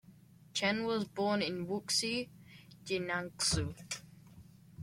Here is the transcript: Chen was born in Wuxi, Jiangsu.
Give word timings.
Chen 0.55 0.85
was 0.85 1.05
born 1.05 1.43
in 1.43 1.67
Wuxi, 1.67 2.27
Jiangsu. 2.85 3.75